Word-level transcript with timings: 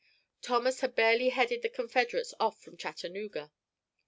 Thomas 0.41 0.79
had 0.79 0.95
barely 0.95 1.29
headed 1.29 1.61
the 1.61 1.69
Confederates 1.69 2.33
off 2.39 2.59
from 2.59 2.75
Chattanooga. 2.75 3.51